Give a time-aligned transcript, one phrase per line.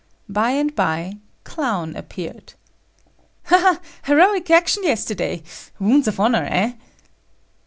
[0.27, 2.53] By and by, Clown appeared.
[3.45, 5.43] "Ha, heroic action yesterday.
[5.77, 6.73] Wounds of honor, eh?"